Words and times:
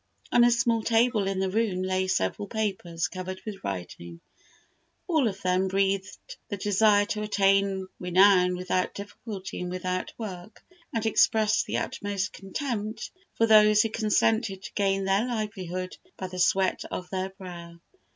On 0.31 0.43
a 0.43 0.49
small 0.49 0.81
table 0.81 1.27
in 1.27 1.37
the 1.37 1.51
room 1.51 1.83
lay 1.83 2.07
several 2.07 2.47
papers 2.47 3.07
covered 3.07 3.39
with 3.45 3.63
writing; 3.63 4.19
all 5.05 5.27
of 5.27 5.39
them 5.43 5.67
breathed 5.67 6.37
the 6.49 6.57
desire 6.57 7.05
to 7.05 7.21
attain 7.21 7.85
renown 7.99 8.55
without 8.55 8.95
difficulty 8.95 9.61
and 9.61 9.69
without 9.69 10.11
work, 10.17 10.65
and 10.91 11.05
expressed 11.05 11.67
the 11.67 11.77
utmost 11.77 12.33
contempt 12.33 13.11
for 13.35 13.45
those 13.45 13.83
who 13.83 13.89
consented 13.89 14.63
to 14.63 14.73
gain 14.73 15.05
their 15.05 15.23
livelihood 15.23 15.95
by 16.17 16.25
the 16.25 16.39
sweat 16.39 16.83
of 16.89 17.11
their 17.11 17.29
brow. 17.29 17.79